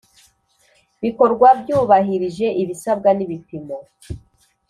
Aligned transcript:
bikorwa 1.03 1.47
byubahirije 1.61 2.47
ibisabwa 2.61 3.09
n 3.17 3.19
ibipimo 3.25 3.77